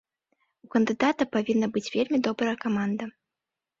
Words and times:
У 0.67 0.69
кандыдата 0.75 1.27
павінна 1.35 1.67
быць 1.75 1.85
вельмі 1.97 2.17
добрая 2.29 2.55
каманда. 2.67 3.03